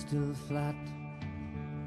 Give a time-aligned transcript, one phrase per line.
[0.00, 0.74] still flat,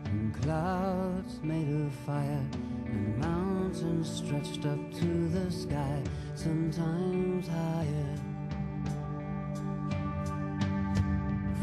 [0.05, 2.45] and clouds made of fire,
[2.85, 5.99] and mountains stretched up to the sky,
[6.35, 8.15] sometimes higher.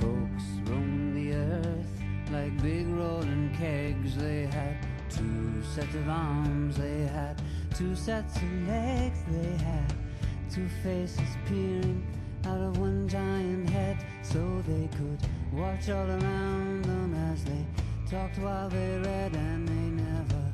[0.00, 2.02] Folks roamed the earth
[2.32, 4.17] like big rolling kegs.
[4.17, 4.76] They had
[5.08, 7.41] two sets of arms, they had
[7.76, 9.94] two sets of legs, they had
[10.52, 12.04] two faces peering
[12.45, 13.99] out of one giant head
[14.32, 15.18] so they could
[15.52, 17.64] watch all around them as they
[18.08, 20.52] talked while they read and they never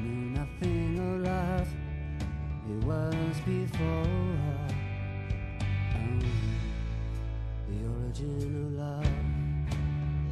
[0.00, 1.68] knew nothing of love.
[2.68, 4.10] It was before
[5.94, 6.20] um,
[7.68, 9.06] the origin of love.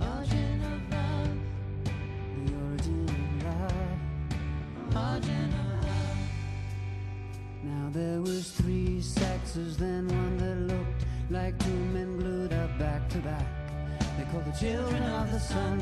[0.00, 1.36] Origin of love.
[2.34, 5.06] The origin of love.
[5.12, 6.18] Origin of love.
[7.62, 12.33] Now there was three sexes, then one that looked like two men glued
[12.84, 13.46] back to back.
[14.16, 15.76] They called the children of the sun.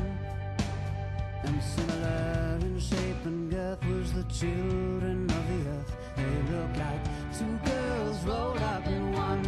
[1.45, 5.91] And similar in shape and girth was the children of the earth.
[6.15, 7.03] They looked like
[7.37, 9.43] two girls rolled up in one.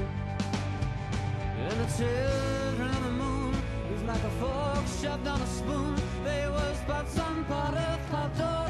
[1.64, 3.54] And the children of the moon
[3.90, 5.96] was like a fork shoved on a spoon.
[6.26, 8.65] They was part sun, part of part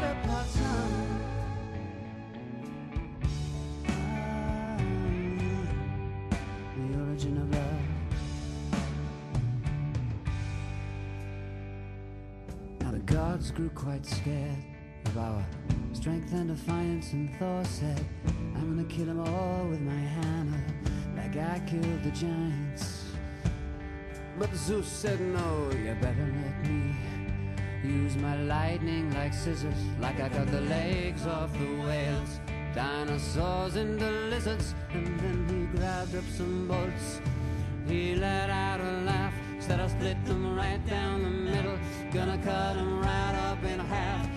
[13.52, 14.58] grew quite scared
[15.06, 15.46] of our
[15.94, 18.04] strength and defiance, and Thor said,
[18.56, 20.64] I'm gonna kill them all with my hammer,
[21.16, 23.12] like I killed the giants.
[24.40, 26.96] But Zeus said, No, you better let me
[27.84, 32.40] use my lightning like scissors, like I cut the legs off the whales,
[32.74, 37.22] dinosaurs into lizards, and then he grabbed up some bolts.
[37.88, 39.35] He let out a laugh,
[39.66, 41.80] said I split them right down the middle,
[42.14, 44.35] gonna cut them right up in half.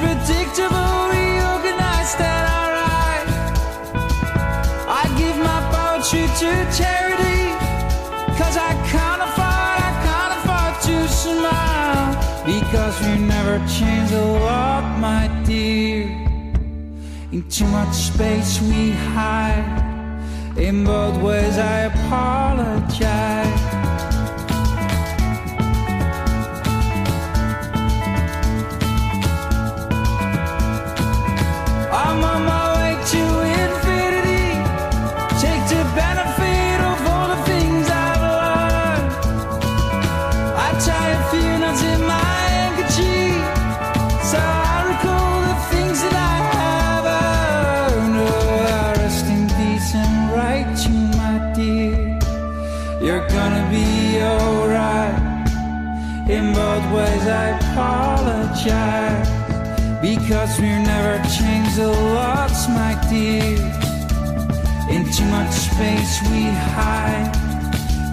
[0.00, 3.28] It's too predictable, reorganized and alright.
[4.86, 7.42] I give my poetry to charity.
[8.38, 12.08] Cause I can't afford, I can't afford to smile.
[12.44, 16.06] Because we never change a lot, my dear.
[17.32, 20.22] In too much space we hide.
[20.56, 23.67] In both ways I apologize.
[32.00, 32.67] I'm on my
[66.30, 66.44] we
[66.76, 67.32] hide.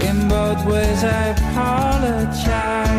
[0.02, 2.95] In both ways, I apologize.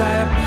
[0.00, 0.37] I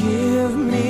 [0.00, 0.89] give me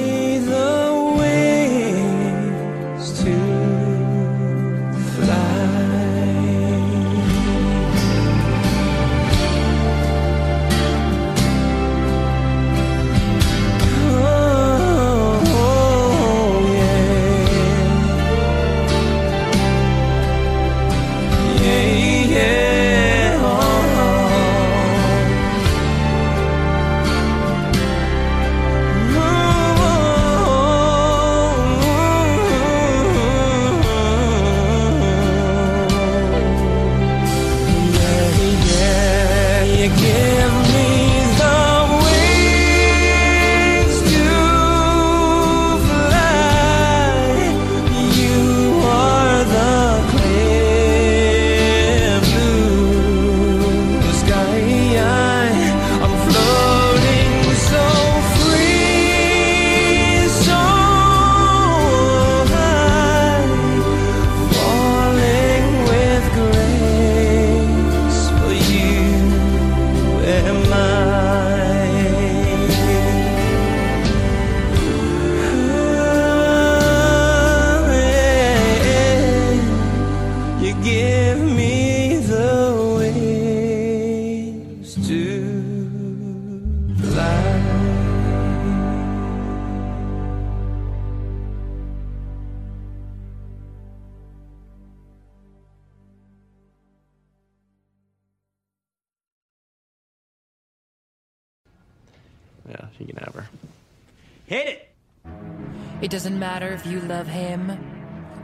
[106.41, 107.77] matter if you love him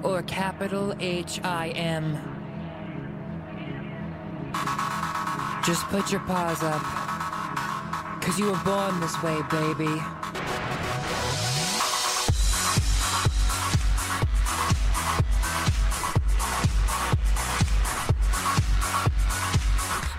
[0.03, 2.05] or capital H I M.
[5.65, 6.83] Just put your paws up.
[8.21, 9.95] Cause you were born this way, baby.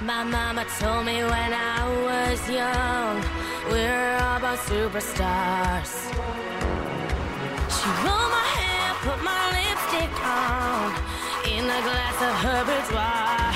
[0.01, 3.21] My mama told me when I was young,
[3.67, 6.56] we we're all about superstars.
[7.88, 10.91] She rolled my hair, put my lipstick on,
[11.47, 13.47] in a glass of her boudoir.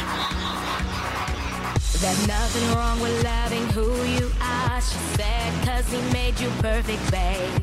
[1.99, 7.11] There's nothing wrong with loving who you are, she said, cause he made you perfect,
[7.11, 7.61] babe.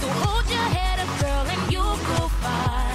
[0.00, 2.85] So hold your head up, girl, and you'll go far.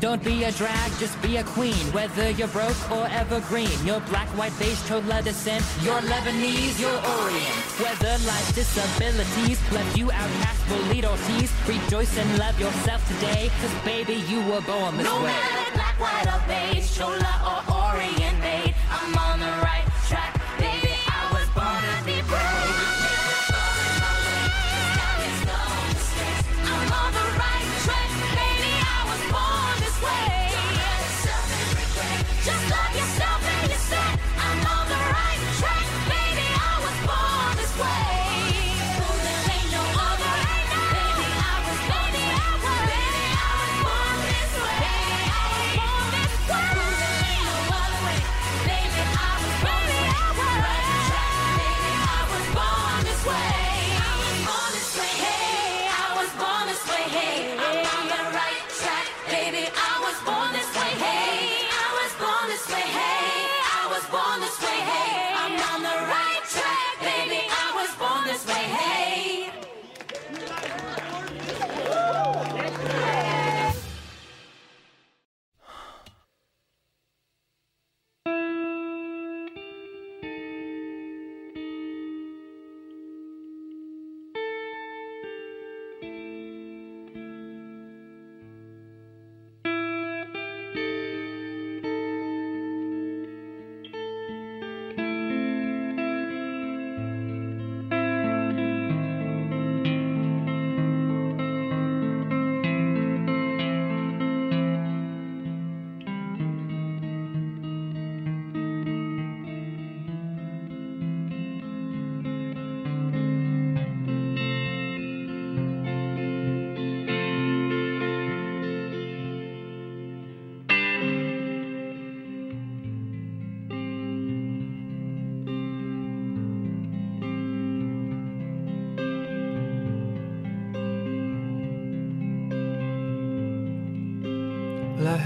[0.00, 1.74] Don't be a drag, just be a queen.
[1.92, 7.58] Whether you're broke or evergreen, you're black, white, beige, chola descent, you're Lebanese, you're Orient.
[7.82, 13.74] Whether life's disabilities left you outcast, bullied or teased, rejoice and love yourself today, cause
[13.84, 15.32] baby, you were born this No way.
[15.34, 20.37] matter black, white, or beige, chola or Orient made, I'm on the right track,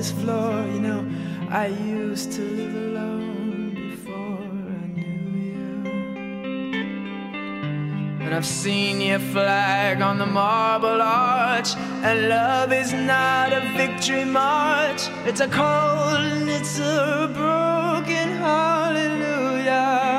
[0.00, 0.52] this floor.
[0.74, 1.02] You know,
[1.50, 4.46] I used to live alone before
[4.82, 5.68] I knew you.
[8.24, 11.70] And I've seen your flag on the marble arch.
[12.06, 20.09] And love is not a victory march, it's a cold and it's a broken hallelujah.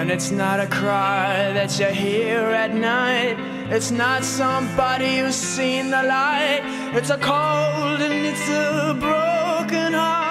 [0.00, 3.36] And it's not a cry that you hear at night.
[3.70, 6.62] It's not somebody who's seen the light.
[6.94, 10.29] It's a cold and it's a broken hallelujah.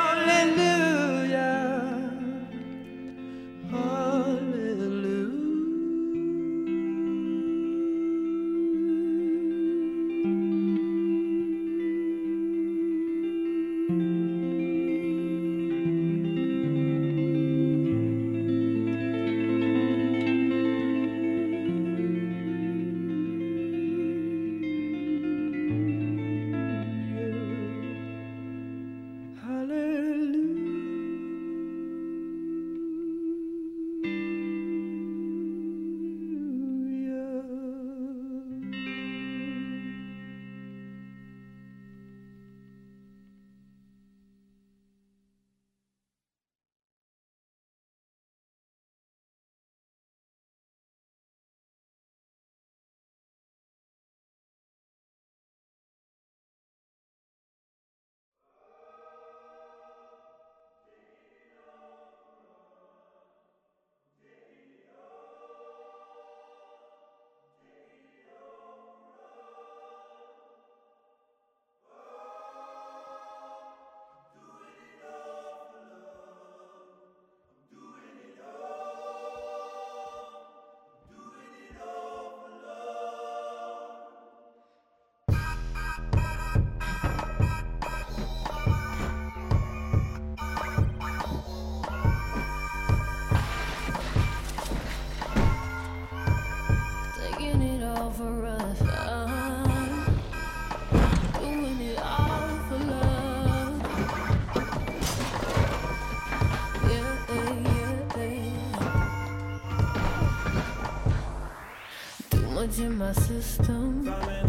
[112.81, 114.48] In my system.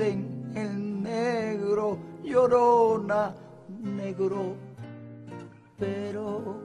[0.00, 3.34] el negro, llorona,
[3.82, 4.54] negro,
[5.78, 6.56] pero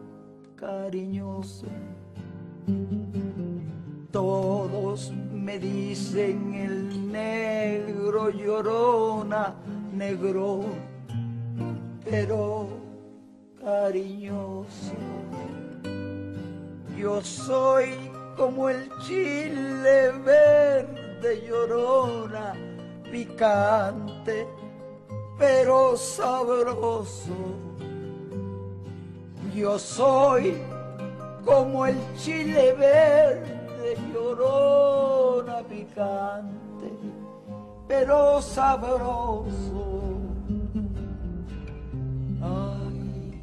[0.55, 1.67] cariñoso.
[4.11, 9.55] Todos me dicen el negro, llorona,
[9.93, 10.61] negro,
[12.09, 12.67] pero
[13.59, 14.93] cariñoso.
[16.97, 17.89] Yo soy
[18.37, 22.53] como el chile verde llorona,
[23.11, 24.47] picante,
[25.37, 27.35] pero sabroso.
[29.55, 30.57] Yo soy
[31.45, 33.57] como el chile verde
[34.13, 36.91] llorona, picante,
[37.87, 40.01] pero sabroso.
[42.41, 43.41] Ay,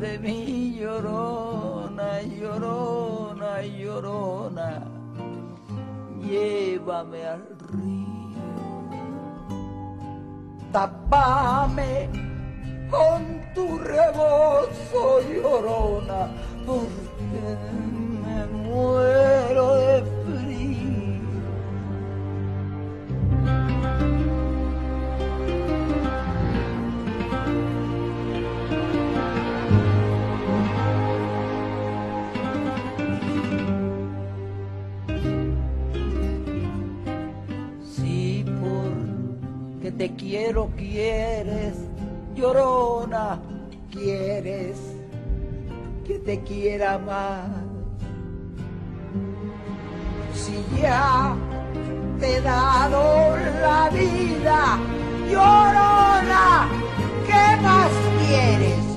[0.00, 4.82] de mi llorona, llorona, llorona,
[6.20, 8.17] llévame al río,
[10.72, 12.08] tapame
[12.90, 16.28] con tu rebozo, llorona,
[16.66, 17.56] porque
[18.24, 20.17] me muero de
[39.98, 41.74] te quiero quieres,
[42.36, 43.40] llorona,
[43.90, 44.78] quieres
[46.06, 47.48] que te quiera más.
[50.32, 51.34] Si ya
[52.20, 54.78] te he dado la vida,
[55.28, 56.68] llorona,
[57.26, 57.90] ¿qué más
[58.24, 58.68] quieres?
[58.68, 58.87] ¿Quieres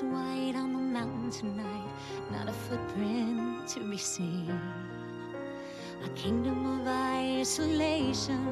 [0.00, 1.88] glows white on the mountain tonight,
[2.30, 4.60] not a footprint to be seen.
[6.04, 8.46] A kingdom of isolation,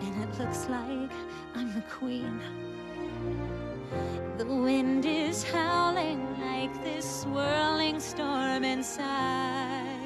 [0.00, 1.10] and it looks like
[1.54, 2.40] I'm the queen.
[4.38, 9.96] The wind is howling like this swirling storm inside.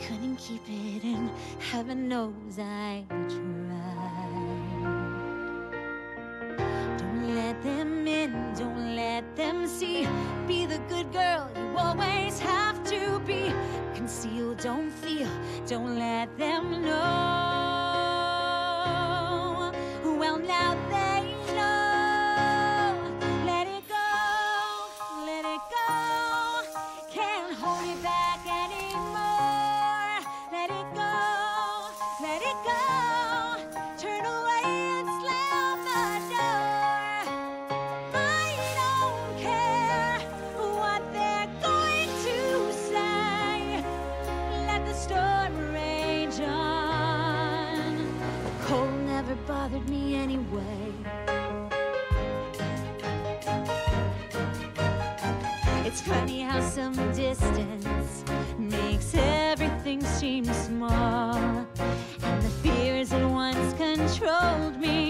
[0.00, 3.51] Couldn't keep it in, heaven knows I tried.
[10.88, 13.52] Good girl you always have to be.
[13.94, 15.30] Conceal, don't feel,
[15.66, 17.41] don't let them know.
[57.32, 58.24] Distance
[58.58, 61.34] makes everything seem small.
[61.34, 65.01] And the fears that once controlled me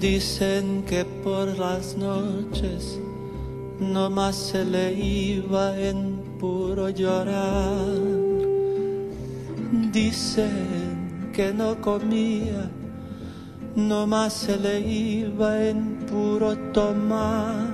[0.00, 2.98] Dicen que por las noches
[3.78, 7.86] no más se le iba en puro llorar.
[9.92, 12.70] Dicen que no comía,
[13.76, 17.68] no más se le iba en puro tomar.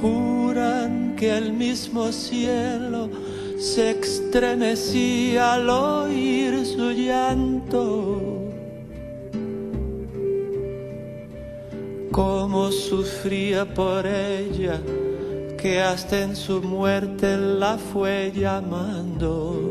[0.00, 3.08] Juran que el mismo cielo
[3.58, 8.35] se estremecía al oír su llanto.
[12.16, 14.80] Cómo sufría por ella,
[15.58, 19.65] que hasta en su muerte la fue llamando.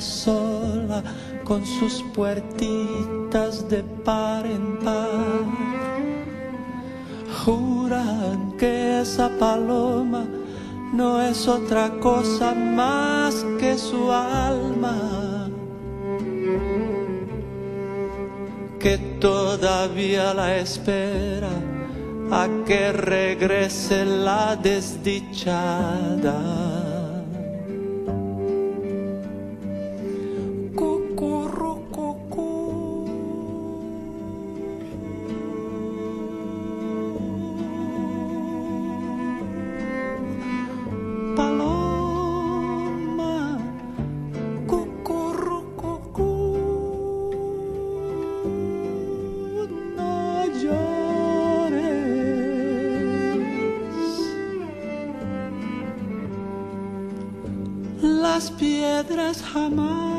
[0.00, 1.02] Sola
[1.44, 5.44] con sus puertitas de par en par.
[7.44, 10.24] Juran que esa paloma
[10.92, 15.48] no es otra cosa más que su alma,
[18.78, 21.50] que todavía la espera
[22.30, 26.63] a que regrese la desdichada.
[59.54, 60.13] Piedras